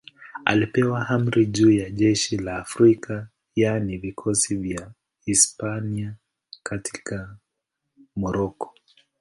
[0.45, 4.91] Alipewa amri juu ya jeshi la Afrika, yaani vikosi vya
[5.25, 6.15] Hispania
[6.63, 7.37] katika
[8.15, 8.73] Moroko.